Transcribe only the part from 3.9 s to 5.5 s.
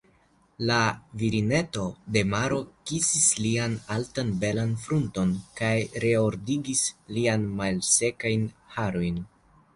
altan belan frunton